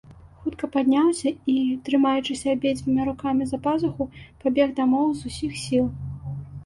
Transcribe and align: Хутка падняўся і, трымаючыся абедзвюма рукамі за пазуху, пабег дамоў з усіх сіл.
Хутка 0.43 0.67
падняўся 0.75 1.29
і, 1.55 1.57
трымаючыся 1.89 2.47
абедзвюма 2.57 3.05
рукамі 3.11 3.43
за 3.51 3.61
пазуху, 3.67 4.03
пабег 4.45 4.75
дамоў 4.81 5.07
з 5.21 5.31
усіх 5.31 5.51
сіл. 5.67 5.85